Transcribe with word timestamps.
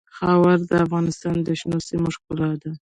خاوره 0.15 0.55
د 0.69 0.71
افغانستان 0.85 1.35
د 1.43 1.47
شنو 1.59 1.79
سیمو 1.87 2.09
ښکلا 2.15 2.49
ده. 2.61 2.71